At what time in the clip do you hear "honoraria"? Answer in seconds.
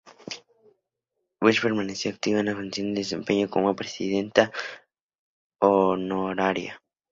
5.59-6.81